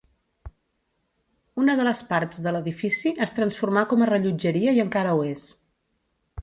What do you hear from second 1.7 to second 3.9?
de les parts de l'edifici es transformà